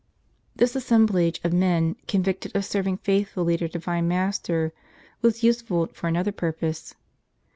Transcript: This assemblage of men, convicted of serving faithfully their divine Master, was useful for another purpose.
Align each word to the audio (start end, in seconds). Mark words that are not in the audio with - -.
This 0.55 0.75
assemblage 0.75 1.39
of 1.43 1.53
men, 1.53 1.95
convicted 2.07 2.55
of 2.55 2.65
serving 2.65 2.97
faithfully 2.97 3.55
their 3.55 3.67
divine 3.67 4.07
Master, 4.07 4.73
was 5.21 5.43
useful 5.43 5.85
for 5.93 6.07
another 6.07 6.31
purpose. 6.31 6.95